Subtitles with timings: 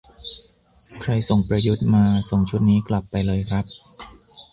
[1.01, 3.65] "ใครส่งประยุทธ์มา ส่งชุดนี้กลับไปเลยครับ"